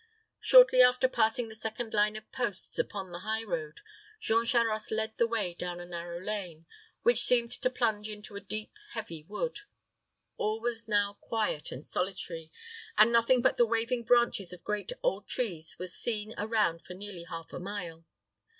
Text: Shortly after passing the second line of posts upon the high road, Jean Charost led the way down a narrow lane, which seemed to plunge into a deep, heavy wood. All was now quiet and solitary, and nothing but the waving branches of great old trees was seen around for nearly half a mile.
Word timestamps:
Shortly 0.39 0.81
after 0.81 1.07
passing 1.07 1.47
the 1.47 1.53
second 1.53 1.93
line 1.93 2.15
of 2.15 2.31
posts 2.31 2.79
upon 2.79 3.11
the 3.11 3.19
high 3.19 3.43
road, 3.43 3.81
Jean 4.19 4.45
Charost 4.45 4.89
led 4.89 5.15
the 5.19 5.27
way 5.27 5.53
down 5.53 5.79
a 5.79 5.85
narrow 5.85 6.19
lane, 6.19 6.65
which 7.03 7.19
seemed 7.21 7.51
to 7.51 7.69
plunge 7.69 8.09
into 8.09 8.35
a 8.35 8.39
deep, 8.41 8.71
heavy 8.93 9.21
wood. 9.21 9.59
All 10.37 10.59
was 10.59 10.87
now 10.87 11.19
quiet 11.21 11.71
and 11.71 11.85
solitary, 11.85 12.51
and 12.97 13.11
nothing 13.11 13.43
but 13.43 13.57
the 13.57 13.67
waving 13.67 14.03
branches 14.03 14.51
of 14.51 14.63
great 14.63 14.91
old 15.03 15.27
trees 15.27 15.77
was 15.77 15.93
seen 15.93 16.33
around 16.35 16.81
for 16.81 16.95
nearly 16.95 17.25
half 17.25 17.53
a 17.53 17.59
mile. 17.59 18.03